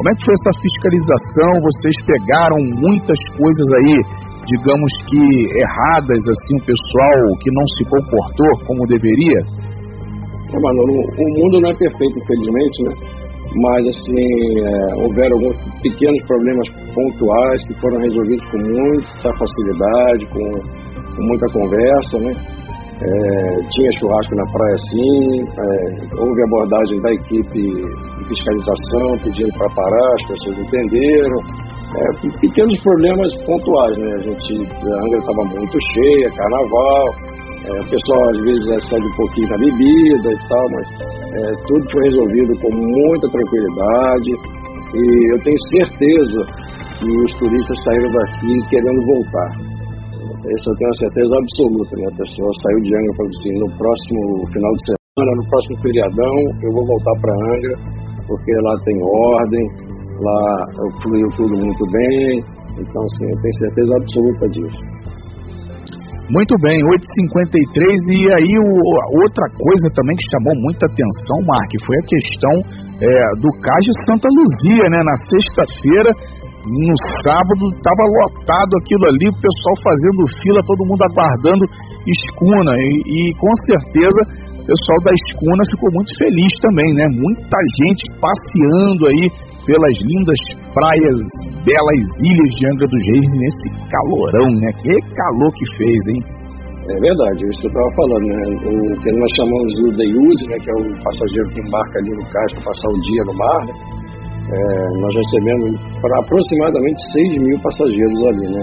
Como 0.00 0.08
é 0.08 0.12
que 0.16 0.24
foi 0.24 0.34
essa 0.40 0.54
fiscalização? 0.56 1.50
Vocês 1.68 1.96
pegaram 2.08 2.58
muitas 2.80 3.20
coisas 3.36 3.68
aí, 3.76 3.96
digamos 4.48 4.92
que 5.04 5.20
erradas, 5.60 6.22
assim, 6.32 6.54
o 6.56 6.64
pessoal 6.64 7.20
que 7.44 7.50
não 7.52 7.66
se 7.76 7.82
comportou 7.92 8.50
como 8.64 8.88
deveria? 8.88 9.40
É, 10.48 10.56
Manolo, 10.56 11.12
o 11.12 11.26
mundo 11.36 11.60
não 11.60 11.68
é 11.68 11.76
perfeito, 11.76 12.16
infelizmente, 12.16 12.76
né? 12.88 13.19
Mas, 13.50 13.82
assim, 13.88 14.30
é, 14.62 14.70
houveram 15.02 15.34
alguns 15.34 15.58
pequenos 15.82 16.22
problemas 16.26 16.66
pontuais 16.94 17.66
que 17.66 17.74
foram 17.80 17.98
resolvidos 17.98 18.46
com 18.46 18.58
muita 18.62 19.28
facilidade, 19.34 20.26
com, 20.30 21.16
com 21.16 21.22
muita 21.26 21.46
conversa, 21.52 22.18
né? 22.20 22.32
É, 23.00 23.68
tinha 23.70 23.90
churrasco 23.98 24.36
na 24.36 24.44
praia 24.52 24.78
sim, 24.92 25.40
é, 25.40 26.20
houve 26.20 26.42
abordagem 26.44 27.00
da 27.00 27.10
equipe 27.14 27.62
de 27.62 28.28
fiscalização 28.28 29.16
pedindo 29.24 29.50
para 29.56 29.74
parar, 29.74 30.10
as 30.20 30.26
pessoas 30.28 30.58
entenderam. 30.58 31.38
É, 31.90 32.38
pequenos 32.38 32.78
problemas 32.84 33.32
pontuais, 33.42 33.98
né? 33.98 34.14
A 34.14 34.18
gente, 34.18 34.52
a 34.62 35.02
Angra 35.02 35.18
estava 35.18 35.42
muito 35.48 35.78
cheia, 35.96 36.30
carnaval, 36.36 37.29
é, 37.60 37.70
o 37.76 37.86
pessoal 37.92 38.20
às 38.32 38.40
vezes 38.40 38.64
excede 38.72 39.04
um 39.04 39.16
pouquinho 39.16 39.48
da 39.48 39.58
bebida 39.60 40.28
e 40.32 40.40
tal, 40.48 40.66
mas 40.72 40.86
é, 40.96 41.42
tudo 41.68 41.82
foi 41.92 42.02
resolvido 42.08 42.52
com 42.56 42.72
muita 42.72 43.26
tranquilidade 43.28 44.30
e 44.96 45.02
eu 45.32 45.38
tenho 45.44 45.60
certeza 45.76 46.40
que 46.96 47.08
os 47.08 47.30
turistas 47.38 47.76
saíram 47.84 48.10
daqui 48.16 48.52
querendo 48.68 49.00
voltar. 49.04 49.50
Isso 50.40 50.66
eu 50.72 50.76
tenho 50.76 50.90
a 50.90 51.00
certeza 51.04 51.32
absoluta, 51.36 51.92
né? 52.00 52.06
A 52.08 52.16
pessoa 52.16 52.50
saiu 52.64 52.80
de 52.80 52.90
Angra 52.96 53.12
falou 53.16 53.32
assim, 53.36 53.52
no 53.60 53.68
próximo 53.76 54.20
final 54.50 54.72
de 54.72 54.82
semana, 54.88 55.30
no 55.36 55.44
próximo 55.52 55.76
feriadão, 55.84 56.36
eu 56.64 56.70
vou 56.72 56.84
voltar 56.88 57.14
para 57.20 57.32
Angra, 57.54 57.74
porque 58.26 58.52
lá 58.64 58.74
tem 58.88 58.96
ordem, 59.04 59.64
lá 60.16 60.40
fluiu 61.02 61.28
tudo 61.36 61.54
muito 61.60 61.84
bem, 61.92 62.40
então 62.80 63.02
assim, 63.04 63.26
eu 63.28 63.38
tenho 63.44 63.56
certeza 63.68 63.92
absoluta 64.00 64.48
disso. 64.48 64.89
Muito 66.30 66.54
bem, 66.62 66.78
8h53, 66.78 67.90
e 68.14 68.18
aí 68.30 68.54
o, 68.54 68.70
outra 69.18 69.50
coisa 69.50 69.86
também 69.98 70.14
que 70.14 70.30
chamou 70.30 70.54
muita 70.62 70.86
atenção, 70.86 71.42
Mark, 71.42 71.70
foi 71.82 71.98
a 71.98 72.06
questão 72.06 72.54
é, 73.02 73.10
do 73.34 73.50
de 73.50 73.92
Santa 74.06 74.30
Luzia, 74.30 74.86
né? 74.94 75.02
Na 75.02 75.16
sexta-feira 75.26 76.10
No 76.62 76.94
sábado 77.26 77.74
estava 77.74 78.04
lotado 78.14 78.72
aquilo 78.78 79.10
ali, 79.10 79.26
o 79.26 79.40
pessoal 79.42 79.74
fazendo 79.82 80.22
fila, 80.38 80.62
todo 80.70 80.86
mundo 80.86 81.02
aguardando 81.02 81.66
escuna. 82.06 82.78
E, 82.78 82.94
e 83.10 83.34
com 83.34 83.50
certeza 83.66 84.20
o 84.54 84.64
pessoal 84.70 84.98
da 85.02 85.10
escuna 85.10 85.62
ficou 85.66 85.90
muito 85.90 86.14
feliz 86.14 86.52
também, 86.62 86.94
né? 86.94 87.10
Muita 87.10 87.58
gente 87.82 88.06
passeando 88.22 89.02
aí 89.10 89.24
pelas 89.66 89.96
lindas 90.06 90.40
praias, 90.70 91.18
belas 91.64 92.00
ilhas 92.24 92.50
de 92.56 92.62
Angra 92.72 92.86
dos 92.86 93.04
Reis 93.04 93.30
nesse 93.36 93.66
calorão, 93.88 94.48
né? 94.60 94.70
Que 94.80 94.94
calor 95.12 95.50
que 95.52 95.66
fez, 95.76 96.00
hein? 96.14 96.22
É 96.90 96.96
verdade, 96.98 97.38
isso 97.44 97.60
que 97.60 97.66
eu 97.66 97.72
estava 97.76 97.90
falando, 97.94 98.26
né? 98.26 98.40
O 98.64 99.00
que 99.00 99.10
nós 99.12 99.30
chamamos 99.36 99.70
de 99.76 99.96
day 99.96 100.12
né? 100.48 100.56
Que 100.58 100.70
é 100.70 100.74
o 100.74 100.84
passageiro 101.04 101.48
que 101.52 101.60
embarca 101.60 101.94
ali 102.00 102.12
no 102.16 102.24
cais 102.32 102.52
para 102.54 102.64
passar 102.64 102.88
o 102.88 103.00
dia 103.04 103.22
no 103.24 103.34
mar, 103.36 103.62
né? 103.66 103.74
É, 104.50 104.58
nós 104.98 105.14
recebemos 105.14 105.70
para 106.02 106.18
aproximadamente 106.18 107.00
6 107.12 107.42
mil 107.44 107.58
passageiros 107.62 108.20
ali, 108.34 108.46
né? 108.50 108.62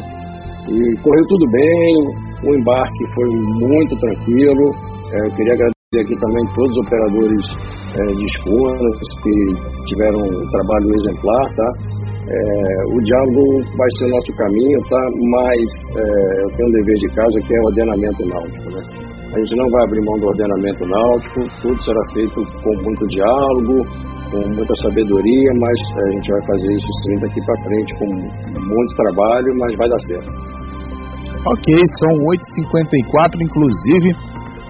E 0.68 0.77
correu 1.00 1.25
tudo 1.30 1.46
bem, 1.51 2.27
o 2.44 2.56
embarque 2.60 3.04
foi 3.16 3.30
muito 3.63 3.96
tranquilo. 3.96 4.66
É, 5.13 5.27
eu 5.27 5.32
queria 5.32 5.54
agradecer 5.54 6.00
aqui 6.04 6.16
também 6.20 6.44
todos 6.54 6.72
os 6.75 6.86
operadores 6.86 7.44
é, 7.96 8.04
de 8.12 8.25
escolas 8.36 8.98
que 9.24 9.34
tiveram 9.88 10.20
um 10.20 10.48
trabalho 10.51 10.89
exemplar, 11.00 11.46
tá? 11.56 11.87
É, 12.27 12.39
o 12.91 13.00
diálogo 13.00 13.43
vai 13.77 13.89
ser 13.98 14.07
nosso 14.12 14.31
caminho, 14.36 14.79
tá? 14.89 15.01
Mas 15.31 15.60
é, 15.96 16.03
eu 16.43 16.50
tenho 16.60 16.67
um 16.67 16.74
dever 16.75 16.98
de 17.00 17.10
casa 17.15 17.38
que 17.39 17.55
é 17.55 17.60
o 17.60 17.67
ordenamento 17.72 18.22
náutico, 18.27 18.67
né? 18.75 18.81
A 19.27 19.39
gente 19.39 19.55
não 19.55 19.69
vai 19.72 19.84
abrir 19.84 20.01
mão 20.03 20.19
do 20.19 20.27
ordenamento 20.27 20.84
náutico, 20.88 21.39
tudo 21.62 21.84
será 21.84 22.03
feito 22.12 22.39
com 22.63 22.74
muito 22.84 23.07
diálogo, 23.07 23.75
com 24.31 24.39
muita 24.55 24.75
sabedoria, 24.84 25.51
mas 25.55 25.77
a 25.96 26.12
gente 26.12 26.27
vai 26.31 26.41
fazer 26.51 26.72
isso 26.75 26.91
sim 27.03 27.15
daqui 27.24 27.39
para 27.46 27.63
frente 27.63 27.91
com 27.96 28.07
muito 28.12 28.91
trabalho, 28.96 29.51
mas 29.60 29.77
vai 29.77 29.88
dar 29.88 30.01
certo. 30.07 30.31
Ok, 31.48 31.67
são 32.00 32.12
8h54, 32.27 33.39
inclusive 33.39 34.12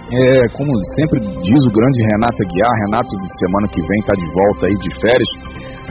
é, 0.07 0.47
como 0.55 0.71
sempre 0.95 1.19
diz 1.19 1.61
o 1.67 1.73
grande 1.75 1.99
Renato 2.15 2.39
Aguiar, 2.39 2.73
Renato 2.87 3.11
semana 3.43 3.67
que 3.67 3.81
vem 3.81 3.99
está 3.99 4.13
de 4.15 4.27
volta 4.31 4.67
aí 4.67 4.75
de 4.79 4.89
férias, 5.03 5.26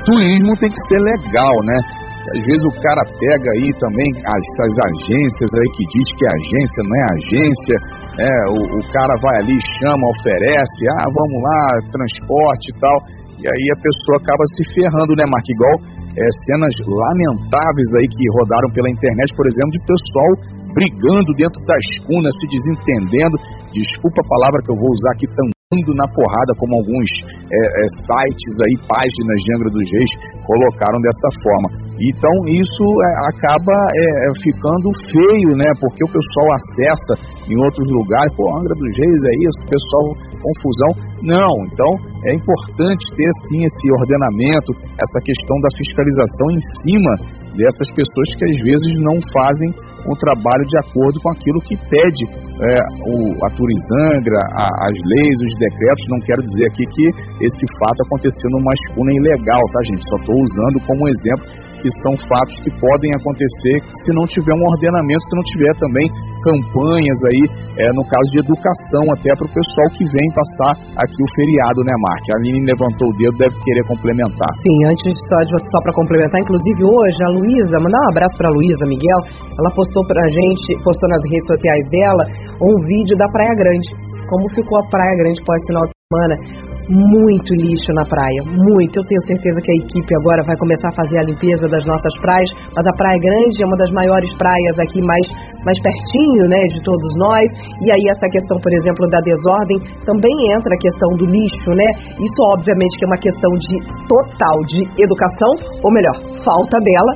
turismo 0.07 0.55
tem 0.63 0.71
que 0.71 0.83
ser 0.87 1.01
legal, 1.03 1.55
né? 1.67 1.79
Às 2.27 2.43
vezes 2.43 2.65
o 2.67 2.75
cara 2.83 3.03
pega 3.07 3.49
aí 3.55 3.71
também 3.79 4.09
essas 4.19 4.73
agências 4.91 5.51
aí 5.51 5.69
que 5.79 5.85
diz 5.95 6.09
que 6.19 6.23
é 6.27 6.31
agência, 6.31 6.81
não 6.83 6.97
é 6.97 7.05
agência, 7.15 7.77
é, 8.19 8.33
o, 8.51 8.59
o 8.67 8.83
cara 8.91 9.15
vai 9.23 9.37
ali, 9.47 9.55
chama, 9.79 10.11
oferece, 10.11 10.83
ah, 10.99 11.07
vamos 11.07 11.39
lá, 11.39 11.63
transporte 11.95 12.67
e 12.67 12.79
tal, 12.83 12.97
e 13.39 13.45
aí 13.47 13.67
a 13.71 13.79
pessoa 13.79 14.17
acaba 14.19 14.43
se 14.59 14.63
ferrando, 14.75 15.15
né, 15.15 15.25
Mark? 15.31 15.47
Igual 15.47 15.77
é, 16.19 16.25
cenas 16.51 16.75
lamentáveis 16.83 17.91
aí 18.01 18.09
que 18.11 18.25
rodaram 18.43 18.71
pela 18.75 18.91
internet, 18.91 19.29
por 19.37 19.47
exemplo, 19.47 19.71
de 19.71 19.81
pessoal 19.87 20.31
brigando 20.75 21.31
dentro 21.37 21.61
das 21.63 21.85
cunas, 22.09 22.35
se 22.41 22.47
desentendendo. 22.49 23.37
Desculpa 23.71 24.19
a 24.19 24.29
palavra 24.29 24.59
que 24.65 24.71
eu 24.73 24.79
vou 24.81 24.91
usar 24.91 25.13
aqui 25.15 25.27
também 25.31 25.56
na 25.75 26.07
porrada, 26.07 26.55
como 26.63 26.79
alguns 26.79 27.11
é, 27.27 27.59
é, 27.59 27.85
sites 28.07 28.55
aí, 28.71 28.75
páginas 28.87 29.39
de 29.43 29.51
Angra 29.51 29.71
dos 29.75 29.89
Reis 29.99 30.13
colocaram 30.47 31.03
dessa 31.03 31.31
forma. 31.43 31.69
Então 31.99 32.35
isso 32.55 32.87
é, 33.03 33.11
acaba 33.35 33.75
é, 33.75 34.07
é, 34.07 34.29
ficando 34.47 34.95
feio, 35.11 35.59
né? 35.59 35.67
Porque 35.83 36.07
o 36.07 36.13
pessoal 36.15 36.47
acessa 36.55 37.15
em 37.51 37.59
outros 37.59 37.83
lugares, 37.99 38.31
pô, 38.39 38.47
Angra 38.55 38.79
dos 38.79 38.95
Reis 38.95 39.21
é 39.27 39.35
isso, 39.43 39.61
pessoal, 39.67 40.07
confusão. 40.39 40.91
Não, 41.27 41.51
então 41.67 41.91
é 42.25 42.33
importante 42.35 43.05
ter 43.13 43.31
sim 43.49 43.61
esse 43.61 43.87
ordenamento, 44.01 44.71
essa 44.97 45.21
questão 45.21 45.57
da 45.61 45.71
fiscalização 45.77 46.47
em 46.55 46.63
cima 46.81 47.13
dessas 47.57 47.89
pessoas 47.93 48.29
que 48.37 48.45
às 48.45 48.59
vezes 48.65 48.93
não 49.05 49.17
fazem 49.33 49.69
um 50.07 50.17
trabalho 50.17 50.65
de 50.65 50.77
acordo 50.87 51.21
com 51.21 51.31
aquilo 51.35 51.61
que 51.67 51.77
pede 51.77 52.25
é, 52.63 52.73
o, 53.11 53.17
a 53.43 53.49
Turizangra, 53.53 54.41
a, 54.55 54.65
as 54.87 54.97
leis, 54.97 55.37
os 55.45 55.55
decretos. 55.59 56.05
Não 56.09 56.21
quero 56.25 56.43
dizer 56.43 56.65
aqui 56.71 56.85
que 56.87 57.07
esse 57.43 57.65
fato 57.81 57.99
aconteceu 58.07 58.49
numa 58.55 58.73
escuna 58.87 59.13
ilegal, 59.13 59.63
tá, 59.73 59.81
gente? 59.91 60.05
Só 60.09 60.17
estou 60.17 60.37
usando 60.37 60.79
como 60.87 61.09
exemplo 61.09 61.67
que 61.87 62.03
são 62.03 62.15
fatos 62.27 62.59
que 62.67 62.71
podem 62.83 63.11
acontecer 63.15 63.77
se 64.03 64.11
não 64.19 64.27
tiver 64.27 64.59
um 64.59 64.67
ordenamento, 64.67 65.23
se 65.23 65.35
não 65.39 65.47
tiver 65.55 65.73
também 65.79 66.07
campanhas 66.43 67.19
aí, 67.31 67.43
é, 67.79 67.95
no 67.95 68.03
caso 68.11 68.29
de 68.35 68.43
educação, 68.43 69.05
até 69.15 69.31
para 69.39 69.47
o 69.47 69.55
pessoal 69.55 69.87
que 69.95 70.03
vem 70.11 70.27
passar 70.35 70.73
aqui 70.99 71.21
o 71.23 71.29
feriado, 71.39 71.81
né, 71.87 71.95
Mark? 72.03 72.25
A 72.27 72.37
Aline 72.43 72.67
levantou 72.67 73.07
o 73.07 73.15
dedo, 73.15 73.39
deve 73.39 73.55
querer 73.63 73.85
complementar. 73.87 74.51
Sim, 74.59 74.79
antes 74.91 75.15
só, 75.31 75.39
de, 75.47 75.55
só 75.55 75.79
para 75.87 75.95
complementar, 75.95 76.43
inclusive 76.43 76.83
hoje 76.83 77.21
a 77.23 77.31
Luísa, 77.31 77.79
mandar 77.79 78.03
um 78.03 78.11
abraço 78.11 78.35
para 78.35 78.51
a 78.51 78.55
Luísa 78.55 78.85
Miguel, 78.91 79.21
ela 79.31 79.71
postou 79.79 80.03
para 80.11 80.27
a 80.27 80.31
gente, 80.31 80.75
postou 80.83 81.07
nas 81.07 81.23
redes 81.23 81.47
sociais 81.47 81.83
dela, 81.95 82.23
um 82.67 82.75
vídeo 82.83 83.15
da 83.15 83.31
Praia 83.31 83.55
Grande. 83.55 83.89
Como 84.27 84.43
ficou 84.59 84.83
a 84.83 84.85
Praia 84.91 85.15
Grande 85.23 85.39
pós 85.47 85.63
final 85.71 85.87
de 85.87 85.95
semana 86.11 86.66
muito 86.89 87.51
lixo 87.59 87.91
na 87.95 88.05
praia, 88.07 88.41
muito. 88.47 88.95
Eu 88.95 89.07
tenho 89.07 89.23
certeza 89.27 89.59
que 89.59 89.71
a 89.73 89.79
equipe 89.83 90.11
agora 90.23 90.43
vai 90.47 90.57
começar 90.57 90.89
a 90.89 90.97
fazer 90.97 91.19
a 91.19 91.25
limpeza 91.27 91.67
das 91.69 91.85
nossas 91.87 92.15
praias, 92.23 92.51
mas 92.75 92.85
a 92.87 92.95
Praia 92.95 93.19
Grande 93.19 93.57
é 93.59 93.67
uma 93.67 93.79
das 93.79 93.91
maiores 93.91 94.31
praias 94.39 94.77
aqui 94.79 95.01
mais, 95.03 95.27
mais 95.67 95.79
pertinho, 95.83 96.45
né, 96.47 96.61
de 96.71 96.79
todos 96.83 97.11
nós. 97.19 97.47
E 97.83 97.91
aí 97.91 98.05
essa 98.11 98.27
questão, 98.31 98.57
por 98.63 98.73
exemplo, 98.73 99.03
da 99.11 99.21
desordem, 99.21 99.79
também 100.07 100.35
entra 100.55 100.71
a 100.71 100.81
questão 100.81 101.11
do 101.19 101.27
lixo, 101.27 101.71
né? 101.75 101.89
Isso 102.23 102.41
obviamente 102.55 102.95
que 102.99 103.05
é 103.05 103.09
uma 103.11 103.23
questão 103.23 103.53
de 103.59 103.75
total 104.07 104.57
de 104.71 104.81
educação, 105.03 105.53
ou 105.83 105.91
melhor, 105.91 106.17
falta 106.47 106.79
dela, 106.79 107.13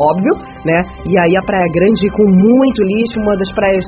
óbvio, 0.00 0.34
né? 0.64 0.78
E 1.08 1.12
aí 1.16 1.32
a 1.36 1.42
Praia 1.46 1.68
Grande 1.72 2.08
com 2.12 2.26
muito 2.28 2.80
lixo, 2.82 3.20
uma 3.20 3.36
das 3.36 3.50
praias 3.54 3.84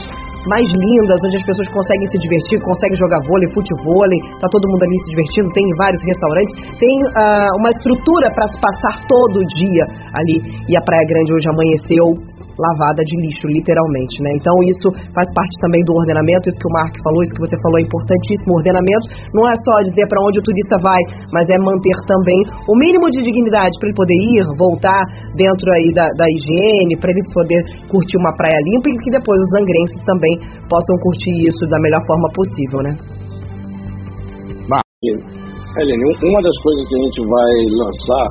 mais 0.46 0.66
lindas, 0.66 1.18
onde 1.26 1.36
as 1.36 1.46
pessoas 1.46 1.68
conseguem 1.68 2.06
se 2.10 2.18
divertir, 2.18 2.56
conseguem 2.62 2.96
jogar 2.96 3.18
vôlei, 3.26 3.48
futevôlei, 3.52 4.20
tá 4.40 4.46
todo 4.50 4.64
mundo 4.70 4.82
ali 4.82 4.96
se 5.02 5.10
divertindo, 5.10 5.48
tem 5.50 5.66
vários 5.78 6.02
restaurantes, 6.06 6.52
tem 6.78 6.94
uh, 7.02 7.52
uma 7.58 7.70
estrutura 7.70 8.26
para 8.34 8.46
se 8.48 8.58
passar 8.60 8.94
todo 9.06 9.36
dia 9.58 9.84
ali. 10.14 10.36
E 10.68 10.76
a 10.76 10.82
Praia 10.82 11.06
Grande 11.06 11.30
hoje 11.34 11.48
amanheceu 11.50 12.35
lavada 12.58 13.04
de 13.04 13.14
lixo, 13.20 13.46
literalmente, 13.46 14.20
né? 14.24 14.30
Então 14.36 14.54
isso 14.64 14.88
faz 15.12 15.28
parte 15.32 15.54
também 15.60 15.80
do 15.84 15.94
ordenamento, 15.96 16.48
isso 16.48 16.60
que 16.60 16.68
o 16.68 16.74
Mark 16.74 16.94
falou, 17.04 17.20
isso 17.22 17.36
que 17.36 17.44
você 17.44 17.56
falou 17.60 17.78
é 17.78 17.84
importantíssimo. 17.84 18.50
O 18.52 18.58
ordenamento 18.58 19.06
não 19.36 19.44
é 19.48 19.54
só 19.64 19.84
dizer 19.84 20.06
para 20.08 20.20
onde 20.24 20.40
o 20.40 20.44
turista 20.44 20.76
vai, 20.80 21.00
mas 21.32 21.44
é 21.48 21.58
manter 21.60 21.96
também 22.08 22.40
o 22.68 22.74
mínimo 22.76 23.06
de 23.12 23.20
dignidade 23.20 23.76
para 23.78 23.88
ele 23.88 24.00
poder 24.00 24.18
ir, 24.34 24.44
voltar 24.56 25.02
dentro 25.36 25.66
aí 25.72 25.88
da, 25.92 26.06
da 26.16 26.26
higiene, 26.26 26.96
para 26.96 27.12
ele 27.12 27.24
poder 27.32 27.60
curtir 27.88 28.16
uma 28.18 28.32
praia 28.36 28.60
limpa 28.72 28.88
e 28.88 28.98
que 29.00 29.10
depois 29.12 29.38
os 29.40 29.52
angrenses 29.60 30.00
também 30.04 30.34
possam 30.68 30.94
curtir 31.04 31.34
isso 31.46 31.64
da 31.68 31.78
melhor 31.80 32.02
forma 32.06 32.28
possível, 32.32 32.80
né? 32.82 32.92
Helene, 35.76 36.08
uma 36.24 36.40
das 36.40 36.56
coisas 36.62 36.88
que 36.88 36.94
a 36.96 37.02
gente 37.04 37.20
vai 37.28 37.52
lançar 37.68 38.26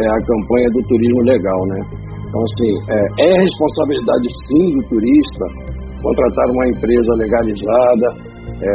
é 0.00 0.06
a 0.08 0.18
campanha 0.26 0.68
do 0.72 0.80
turismo 0.88 1.22
legal, 1.22 1.60
né? 1.68 2.03
Então, 2.34 2.42
assim, 2.50 2.74
é, 2.90 3.30
é 3.30 3.42
responsabilidade 3.46 4.26
sim 4.50 4.66
do 4.74 4.82
turista 4.90 5.46
contratar 6.02 6.50
uma 6.50 6.66
empresa 6.66 7.12
legalizada, 7.14 8.06
é, 8.58 8.74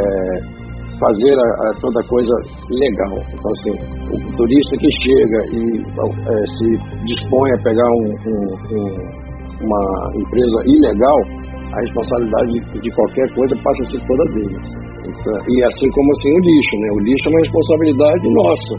fazer 0.96 1.36
a, 1.36 1.68
a 1.68 1.70
toda 1.76 2.00
coisa 2.08 2.34
legal. 2.72 3.20
Então, 3.28 3.50
assim, 3.52 3.76
o 4.16 4.32
turista 4.32 4.72
que 4.80 4.88
chega 5.04 5.40
e 5.52 5.76
é, 5.76 6.36
se 6.56 6.68
dispõe 7.04 7.52
a 7.52 7.60
pegar 7.60 7.90
um, 8.00 8.08
um, 8.32 8.48
um, 8.48 8.88
uma 9.60 9.84
empresa 10.24 10.56
ilegal, 10.64 11.20
a 11.52 11.80
responsabilidade 11.84 12.80
de 12.80 12.90
qualquer 12.96 13.28
coisa 13.36 13.54
passa 13.60 13.82
a 13.84 13.90
ser 13.92 14.00
toda 14.08 14.24
dele. 14.32 14.56
Então, 15.04 15.36
e 15.36 15.64
assim 15.68 15.88
como 15.92 16.08
assim 16.16 16.32
o 16.32 16.40
lixo, 16.48 16.76
né? 16.80 16.88
O 16.96 17.00
lixo 17.04 17.28
é 17.28 17.30
uma 17.30 17.40
responsabilidade 17.44 18.24
nossa. 18.32 18.72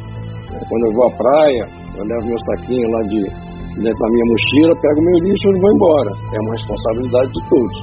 Quando 0.58 0.86
eu 0.88 0.94
vou 0.94 1.06
à 1.06 1.12
praia, 1.18 1.70
eu 1.98 2.04
levo 2.04 2.26
meu 2.26 2.40
saquinho 2.40 2.90
lá 2.90 3.02
de 3.04 3.51
dentro 3.80 4.00
da 4.00 4.10
minha 4.12 4.28
mochila, 4.32 4.74
pego 4.82 5.00
meu 5.02 5.18
lixo 5.24 5.48
e 5.48 5.60
vou 5.62 5.72
embora. 5.72 6.12
É 6.34 6.38
uma 6.42 6.54
responsabilidade 6.56 7.30
de 7.32 7.42
todos. 7.48 7.78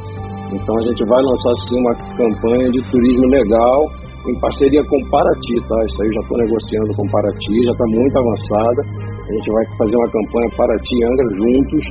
Então 0.48 0.72
a 0.76 0.82
gente 0.88 1.02
vai 1.04 1.22
lançar 1.22 1.54
sim 1.68 1.76
uma 1.76 1.94
campanha 2.16 2.68
de 2.72 2.80
turismo 2.90 3.26
legal 3.28 3.80
em 4.28 4.40
parceria 4.40 4.82
com 4.84 4.98
Paraty, 5.08 5.54
tá? 5.68 5.78
Isso 5.88 6.02
aí 6.02 6.10
já 6.12 6.20
estou 6.20 6.38
negociando 6.38 6.90
com 6.96 7.04
Paraty, 7.08 7.56
já 7.64 7.72
está 7.72 7.86
muito 7.92 8.14
avançada. 8.18 8.80
A 9.08 9.30
gente 9.32 9.48
vai 9.52 9.64
fazer 9.76 9.96
uma 9.96 10.10
campanha 10.10 10.48
Paraty 10.56 10.96
Angra 11.04 11.28
juntos 11.36 11.84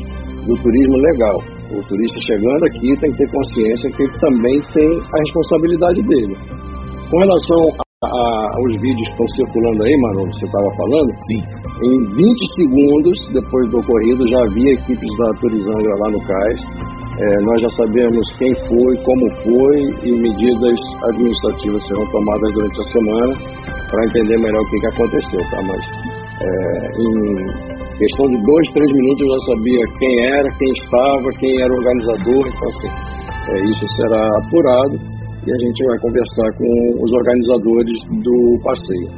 do 0.45 0.53
turismo 0.61 0.97
legal. 1.11 1.37
O 1.73 1.79
turista 1.87 2.19
chegando 2.27 2.63
aqui 2.65 2.89
tem 3.01 3.11
que 3.11 3.17
ter 3.17 3.29
consciência 3.31 3.89
que 3.91 4.03
ele 4.03 4.19
também 4.19 4.55
tem 4.73 4.89
a 4.89 5.17
responsabilidade 5.21 6.01
dele. 6.03 6.35
Com 7.09 7.17
relação 7.19 7.86
aos 8.05 8.73
vídeos 8.77 9.07
que 9.09 9.09
estão 9.09 9.27
circulando 9.33 9.81
aí, 9.81 9.97
Manu, 9.97 10.29
você 10.29 10.45
estava 10.45 10.69
falando, 10.77 11.09
Sim. 11.25 11.41
Em 11.81 11.97
20 12.13 12.53
segundos 12.53 13.17
depois 13.33 13.69
do 13.71 13.79
ocorrido, 13.79 14.21
já 14.29 14.37
havia 14.45 14.73
equipes 14.73 15.09
da 15.17 15.29
Turizangra 15.41 15.95
lá 15.97 16.11
no 16.11 16.21
cais. 16.21 16.61
É, 17.17 17.41
nós 17.41 17.57
já 17.59 17.69
sabemos 17.69 18.21
quem 18.37 18.53
foi, 18.69 18.93
como 19.01 19.25
foi 19.41 19.77
e 20.05 20.11
medidas 20.13 20.77
administrativas 21.09 21.87
serão 21.87 22.05
tomadas 22.13 22.53
durante 22.53 22.77
a 22.77 22.85
semana 22.85 23.33
para 23.89 24.05
entender 24.05 24.37
melhor 24.45 24.61
o 24.61 24.69
que, 24.69 24.77
que 24.77 24.87
aconteceu, 24.93 25.41
tá? 25.49 25.57
Mas 25.65 25.81
é, 26.37 26.51
em 27.01 27.77
Questão 27.97 28.27
de 28.29 28.37
dois, 28.45 28.67
três 28.73 28.91
minutos 28.93 29.21
eu 29.25 29.33
já 29.33 29.41
sabia 29.49 29.81
quem 29.97 30.25
era, 30.37 30.49
quem 30.53 30.69
estava, 30.69 31.29
quem 31.39 31.61
era 31.63 31.73
o 31.73 31.77
organizador. 31.77 32.45
Então, 32.45 32.69
assim, 32.69 32.91
é, 33.49 33.71
isso 33.73 33.85
será 33.97 34.21
apurado 34.45 35.16
e 35.47 35.49
a 35.49 35.59
gente 35.63 35.79
vai 35.87 35.97
conversar 36.03 36.49
com 36.59 36.67
os 36.99 37.11
organizadores 37.15 37.97
do 38.19 38.35
passeio. 38.67 39.09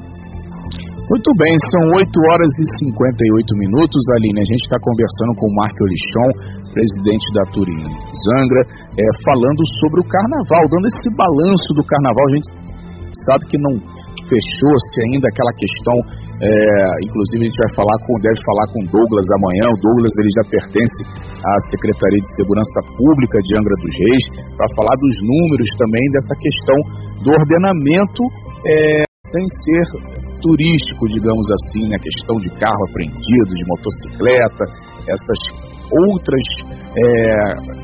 Muito 1.10 1.32
bem, 1.42 1.50
são 1.74 1.84
8 1.98 2.06
horas 2.30 2.54
e 2.54 2.66
58 2.86 3.58
minutos, 3.58 3.98
Aline. 4.14 4.46
A 4.46 4.50
gente 4.54 4.62
está 4.62 4.78
conversando 4.78 5.34
com 5.42 5.50
o 5.50 5.56
Marco 5.58 5.82
Olichon, 5.82 6.30
presidente 6.70 7.26
da 7.34 7.44
Turim 7.50 7.82
Zangra, 8.14 8.62
é, 8.94 9.06
falando 9.26 9.62
sobre 9.82 10.06
o 10.06 10.06
carnaval, 10.06 10.70
dando 10.70 10.86
esse 10.86 11.10
balanço 11.18 11.70
do 11.74 11.82
carnaval. 11.82 12.26
A 12.30 12.34
gente 12.38 12.48
sabe 13.26 13.42
que 13.50 13.58
não 13.58 13.74
fechou-se 14.30 14.96
ainda 15.10 15.26
aquela 15.26 15.54
questão, 15.58 15.98
é, 16.40 16.50
inclusive 17.04 17.42
a 17.44 17.48
gente 17.50 17.60
vai 17.60 17.72
falar 17.74 17.98
com, 18.06 18.14
deve 18.22 18.40
falar 18.46 18.66
com 18.70 18.80
o 18.86 18.88
Douglas 18.94 19.28
amanhã, 19.34 19.66
o 19.74 19.80
Douglas 19.82 20.14
ele 20.22 20.32
já 20.38 20.46
pertence 20.54 21.02
à 21.42 21.54
Secretaria 21.74 22.22
de 22.22 22.32
Segurança 22.38 22.80
Pública 22.94 23.38
de 23.42 23.52
Angra 23.58 23.76
dos 23.82 23.94
Reis, 23.98 24.26
para 24.54 24.68
falar 24.78 24.96
dos 25.02 25.16
números 25.26 25.70
também 25.82 26.06
dessa 26.14 26.36
questão 26.38 26.78
do 27.26 27.30
ordenamento 27.34 28.22
é, 28.64 29.04
sem 29.34 29.46
ser 29.66 29.86
turístico, 30.40 31.04
digamos 31.10 31.46
assim, 31.52 31.92
a 31.94 32.00
questão 32.00 32.40
de 32.40 32.50
carro 32.56 32.84
apreendido, 32.88 33.52
de 33.52 33.66
motocicleta, 33.68 34.64
essas 35.10 35.40
outras 35.90 36.46
é, 36.96 37.80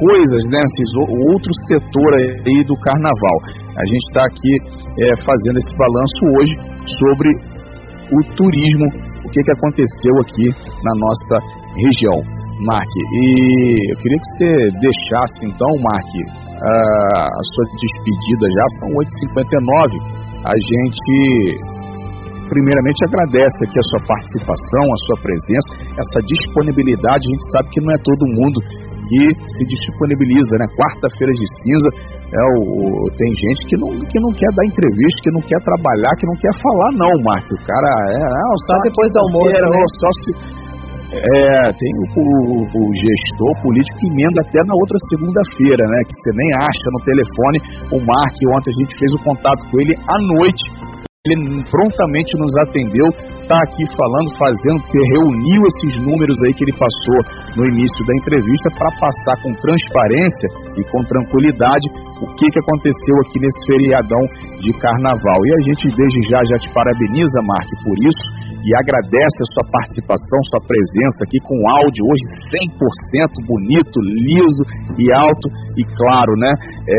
coisas, 0.00 0.42
né, 0.48 0.60
esses 0.64 0.90
outro 1.28 1.52
setor 1.68 2.10
aí 2.14 2.64
do 2.64 2.74
carnaval. 2.80 3.38
A 3.76 3.84
gente 3.86 4.04
está 4.10 4.22
aqui 4.26 4.52
é, 4.98 5.06
fazendo 5.22 5.56
esse 5.58 5.74
balanço 5.78 6.20
hoje 6.38 6.54
sobre 6.98 7.28
o 8.10 8.18
turismo, 8.34 8.86
o 9.24 9.28
que, 9.30 9.40
que 9.42 9.52
aconteceu 9.52 10.14
aqui 10.20 10.46
na 10.82 10.94
nossa 10.98 11.36
região. 11.78 12.18
Mark, 12.66 12.92
e 12.92 13.92
eu 13.92 13.96
queria 14.02 14.18
que 14.20 14.30
você 14.36 14.50
deixasse 14.84 15.40
então, 15.48 15.70
Mark, 15.80 16.12
a 16.60 17.42
sua 17.54 17.64
despedida 17.80 18.44
já, 18.52 18.66
são 18.80 18.88
8h59. 19.00 19.96
A 20.44 20.56
gente 20.56 21.70
primeiramente 22.50 23.00
agradece 23.06 23.58
aqui 23.64 23.78
a 23.78 23.86
sua 23.94 24.02
participação, 24.04 24.84
a 24.84 24.98
sua 25.06 25.16
presença, 25.22 25.68
essa 25.94 26.20
disponibilidade. 26.26 27.22
A 27.24 27.32
gente 27.32 27.46
sabe 27.54 27.66
que 27.70 27.80
não 27.80 27.90
é 27.94 27.98
todo 28.02 28.34
mundo 28.34 28.58
que 29.08 29.22
se 29.32 29.62
disponibiliza, 29.70 30.54
né? 30.58 30.66
Quarta-feira 30.76 31.32
de 31.32 31.46
cinza, 31.62 31.88
é 32.30 32.42
o, 32.54 32.62
o, 32.62 32.82
tem 33.18 33.30
gente 33.34 33.60
que 33.66 33.76
não, 33.82 33.90
que 34.06 34.18
não 34.22 34.30
quer 34.30 34.50
dar 34.54 34.62
entrevista, 34.62 35.18
que 35.26 35.34
não 35.34 35.42
quer 35.42 35.60
trabalhar, 35.66 36.12
que 36.14 36.26
não 36.30 36.38
quer 36.38 36.54
falar, 36.62 36.90
não, 36.94 37.12
Mark. 37.26 37.46
O 37.50 37.60
cara 37.66 37.90
é. 38.06 38.22
Ah, 38.22 38.54
só 38.70 38.74
depois 38.86 39.08
do 39.10 39.18
almoço. 39.18 39.50
né? 39.50 39.82
Só 39.98 40.10
se, 40.22 40.30
é, 41.10 41.74
tem 41.74 41.90
o, 41.90 42.06
o, 42.06 42.62
o, 42.70 42.82
gestor 43.02 43.52
político 43.66 43.98
que 43.98 44.06
emenda 44.14 44.46
até 44.46 44.62
na 44.62 44.78
outra 44.78 44.94
segunda-feira, 45.10 45.82
né? 45.90 45.98
Que 46.06 46.14
você 46.14 46.30
nem 46.38 46.50
acha 46.62 46.86
no 46.94 47.00
telefone. 47.02 47.58
O 47.90 47.98
Mark, 47.98 48.36
ontem 48.54 48.70
a 48.70 48.78
gente 48.78 48.94
fez 48.94 49.10
o 49.18 49.24
contato 49.26 49.66
com 49.66 49.80
ele 49.82 49.94
à 50.06 50.16
noite 50.38 50.89
ele 51.28 51.36
prontamente 51.68 52.32
nos 52.40 52.48
atendeu, 52.64 53.04
está 53.44 53.60
aqui 53.68 53.84
falando, 53.92 54.32
fazendo, 54.40 54.80
porque 54.88 54.96
reuniu 55.20 55.60
esses 55.68 56.00
números 56.00 56.32
aí 56.48 56.52
que 56.56 56.64
ele 56.64 56.72
passou 56.80 57.20
no 57.60 57.68
início 57.68 58.00
da 58.08 58.16
entrevista 58.16 58.72
para 58.72 58.88
passar 58.96 59.36
com 59.44 59.52
transparência 59.60 60.48
e 60.80 60.82
com 60.88 61.04
tranquilidade 61.04 61.92
o 62.24 62.26
que, 62.40 62.46
que 62.48 62.60
aconteceu 62.64 63.16
aqui 63.20 63.36
nesse 63.36 63.60
feriadão 63.68 64.24
de 64.64 64.72
carnaval. 64.80 65.40
E 65.44 65.50
a 65.52 65.62
gente 65.68 65.92
desde 65.92 66.20
já 66.24 66.40
já 66.40 66.56
te 66.56 66.72
parabeniza, 66.72 67.36
Mark, 67.44 67.68
por 67.84 67.96
isso 68.00 68.49
e 68.64 68.68
agradece 68.76 69.38
a 69.40 69.50
sua 69.56 69.66
participação, 69.70 70.38
sua 70.52 70.62
presença 70.64 71.18
aqui 71.24 71.38
com 71.44 71.56
áudio 71.80 72.02
hoje 72.04 72.24
100% 72.76 73.46
bonito, 73.46 73.96
liso 74.00 74.62
e 75.00 75.08
alto 75.12 75.46
e 75.78 75.82
claro, 75.96 76.32
né? 76.36 76.52
É, 76.84 76.96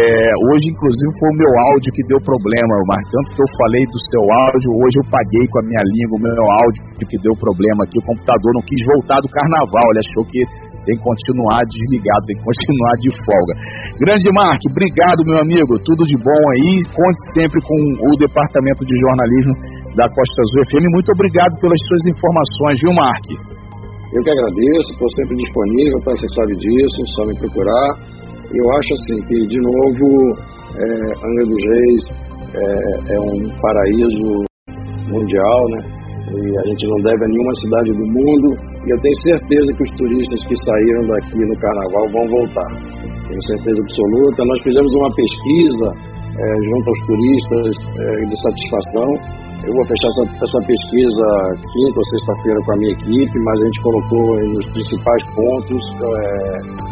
hoje, 0.52 0.70
inclusive, 0.70 1.10
foi 1.20 1.30
o 1.30 1.40
meu 1.40 1.52
áudio 1.72 1.94
que 1.94 2.04
deu 2.10 2.20
problema, 2.24 2.74
mas 2.88 3.02
tanto 3.10 3.36
que 3.36 3.42
eu 3.42 3.50
falei 3.58 3.84
do 3.90 4.00
seu 4.10 4.24
áudio, 4.50 4.70
hoje 4.82 4.96
eu 5.02 5.06
paguei 5.10 5.46
com 5.50 5.60
a 5.62 5.66
minha 5.68 5.84
língua 5.86 6.16
o 6.18 6.24
meu 6.24 6.46
áudio 6.66 6.82
que 7.06 7.18
deu 7.20 7.36
problema 7.36 7.84
aqui. 7.84 7.98
O 8.00 8.08
computador 8.08 8.52
não 8.56 8.64
quis 8.64 8.82
voltar 8.86 9.20
do 9.20 9.30
carnaval, 9.30 9.86
ele 9.92 10.02
achou 10.06 10.24
que 10.26 10.42
tem 10.86 10.98
que 10.98 11.04
continuar 11.04 11.62
desligado, 11.70 12.26
tem 12.26 12.38
que 12.38 12.46
continuar 12.46 12.94
de 13.02 13.10
folga. 13.22 13.54
Grande 14.02 14.30
Mark, 14.34 14.62
obrigado, 14.70 15.26
meu 15.26 15.40
amigo. 15.42 15.78
Tudo 15.86 16.06
de 16.06 16.18
bom 16.18 16.44
aí. 16.58 16.82
Conte 16.90 17.22
sempre 17.38 17.62
com 17.62 17.78
o 17.78 18.12
Departamento 18.18 18.82
de 18.86 18.96
Jornalismo 18.98 19.54
da 19.96 20.08
Costa 20.08 20.38
Azul 20.48 20.64
FM. 20.72 20.86
Muito 20.96 21.12
obrigado 21.12 21.54
pelas 21.60 21.82
suas 21.88 22.04
informações, 22.16 22.76
viu, 22.80 22.94
Mark? 22.96 23.26
Eu 24.12 24.22
que 24.24 24.32
agradeço, 24.32 24.88
estou 24.92 25.10
sempre 25.16 25.36
disponível, 25.40 25.98
para 26.04 26.16
você 26.16 26.28
sabe 26.36 26.54
disso, 26.60 27.00
só 27.16 27.22
me 27.28 27.36
procurar. 27.40 27.88
Eu 28.52 28.66
acho 28.76 28.90
assim 29.00 29.18
que, 29.28 29.38
de 29.48 29.60
novo, 29.64 30.08
é, 30.76 30.88
Angra 31.24 31.46
dos 31.48 31.64
Reis 31.64 32.04
é, 32.52 33.16
é 33.16 33.20
um 33.20 33.40
paraíso 33.60 34.28
mundial, 35.12 35.62
né? 35.76 36.02
E 36.32 36.40
a 36.40 36.64
gente 36.64 36.84
não 36.88 37.00
deve 37.04 37.24
a 37.24 37.28
nenhuma 37.28 37.56
cidade 37.60 37.92
do 37.92 38.06
mundo. 38.08 38.48
E 38.88 38.88
eu 38.92 39.00
tenho 39.00 39.18
certeza 39.24 39.68
que 39.76 39.84
os 39.84 39.92
turistas 40.00 40.40
que 40.48 40.56
saíram 40.64 41.04
daqui 41.12 41.40
no 41.44 41.56
carnaval 41.60 42.06
vão 42.16 42.26
voltar. 42.40 42.72
Tenho 43.28 43.44
certeza 43.48 43.80
absoluta. 43.80 44.40
Nós 44.48 44.60
fizemos 44.64 44.92
uma 44.96 45.12
pesquisa 45.12 45.88
é, 46.32 46.46
junto 46.72 46.86
aos 46.88 47.02
turistas 47.08 47.72
é, 48.00 48.08
de 48.28 48.36
satisfação. 48.40 49.41
Eu 49.62 49.74
vou 49.74 49.86
fechar 49.86 50.10
essa, 50.10 50.24
essa 50.42 50.60
pesquisa 50.66 51.28
quinta 51.70 51.98
ou 51.98 52.06
sexta-feira 52.18 52.60
com 52.66 52.72
a 52.74 52.78
minha 52.78 52.94
equipe, 52.94 53.36
mas 53.46 53.56
a 53.62 53.66
gente 53.66 53.82
colocou 53.82 54.26
nos 54.58 54.68
principais 54.74 55.24
pontos 55.36 55.82
é, 56.02 56.16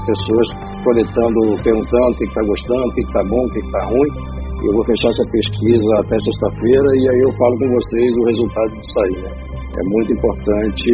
pessoas 0.06 0.48
coletando, 0.84 1.40
perguntando 1.64 2.12
o 2.14 2.18
que 2.18 2.26
está 2.26 2.42
gostando, 2.46 2.86
o 2.86 2.94
que 2.94 3.02
está 3.02 3.22
bom, 3.26 3.42
o 3.42 3.52
que 3.54 3.60
está 3.60 3.82
ruim 3.90 4.40
eu 4.60 4.74
vou 4.76 4.84
fechar 4.84 5.08
essa 5.08 5.24
pesquisa 5.32 5.90
até 6.04 6.16
sexta-feira 6.20 6.90
e 7.00 7.04
aí 7.08 7.20
eu 7.24 7.32
falo 7.40 7.56
com 7.64 7.70
vocês 7.80 8.12
o 8.12 8.24
resultado 8.28 8.70
disso 8.76 8.98
aí. 9.08 9.16
Né? 9.24 9.32
É 9.32 9.84
muito 9.88 10.12
importante 10.12 10.92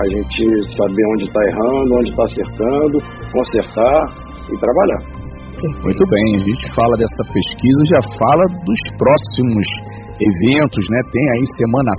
a 0.00 0.04
gente 0.08 0.42
saber 0.72 1.04
onde 1.12 1.24
está 1.28 1.40
errando, 1.44 1.88
onde 1.92 2.08
está 2.08 2.24
acertando, 2.24 2.96
consertar 3.36 3.98
e 4.48 4.54
trabalhar. 4.56 5.00
Muito 5.84 6.04
bem, 6.08 6.24
a 6.40 6.44
gente 6.48 6.74
fala 6.74 6.96
dessa 6.96 7.22
pesquisa, 7.28 7.80
já 7.92 8.00
fala 8.16 8.44
dos 8.64 8.82
próximos 8.96 9.66
eventos, 10.20 10.84
né? 10.90 11.00
Tem 11.10 11.24
aí 11.32 11.44
Semana 11.56 11.92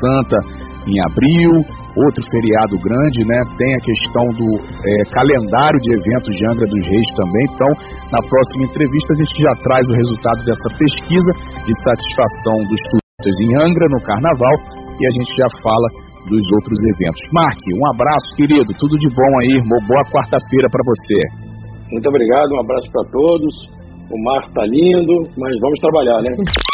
Santa 0.00 0.38
em 0.84 0.96
abril, 1.08 1.52
outro 1.96 2.20
feriado 2.28 2.76
grande, 2.76 3.24
né? 3.24 3.38
Tem 3.56 3.72
a 3.72 3.80
questão 3.80 4.24
do 4.36 4.48
é, 4.60 4.92
calendário 5.16 5.78
de 5.80 5.96
eventos 5.96 6.32
de 6.34 6.42
Angra 6.44 6.66
dos 6.68 6.84
Reis 6.84 7.08
também. 7.16 7.44
Então, 7.48 7.70
na 8.12 8.20
próxima 8.28 8.68
entrevista, 8.68 9.10
a 9.14 9.18
gente 9.24 9.36
já 9.40 9.52
traz 9.64 9.84
o 9.88 9.94
resultado 9.96 10.40
dessa 10.44 10.68
pesquisa 10.76 11.30
de 11.64 11.72
satisfação 11.80 12.56
dos 12.68 12.80
turistas 12.84 13.36
em 13.48 13.50
Angra, 13.64 13.86
no 13.88 14.00
Carnaval, 14.04 14.56
e 15.00 15.02
a 15.08 15.12
gente 15.16 15.32
já 15.32 15.48
fala 15.64 15.88
dos 16.28 16.44
outros 16.60 16.78
eventos. 16.96 17.20
Mark, 17.32 17.60
um 17.80 17.86
abraço, 17.96 18.28
querido. 18.36 18.68
Tudo 18.76 18.96
de 19.00 19.08
bom 19.08 19.32
aí. 19.44 19.56
Boa 19.88 20.04
quarta-feira 20.12 20.68
para 20.68 20.84
você. 20.84 21.20
Muito 21.92 22.08
obrigado, 22.08 22.48
um 22.52 22.60
abraço 22.60 22.88
para 22.92 23.04
todos. 23.12 23.52
O 24.10 24.16
mar 24.24 24.42
tá 24.52 24.64
lindo, 24.66 25.14
mas 25.36 25.52
vamos 25.60 25.78
trabalhar, 25.80 26.20
né? 26.20 26.30